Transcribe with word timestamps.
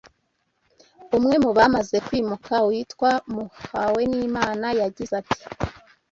Umwe 1.17 1.35
mu 1.43 1.51
bamaze 1.57 1.97
kwimuka 2.07 2.53
witwa 2.67 3.11
Muhaweninama 3.33 4.69
yagize 4.79 5.13
ati 5.21 5.41